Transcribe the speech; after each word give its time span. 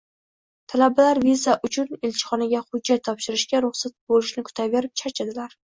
Talabalar 0.71 1.21
viza 1.25 1.55
uchun 1.69 1.93
elchixonaga 2.09 2.65
hujjat 2.71 3.07
topshirishga 3.11 3.65
ruxsat 3.69 3.97
bo'lishini 4.11 4.49
kutaverib 4.51 5.03
charchadilar. 5.05 5.61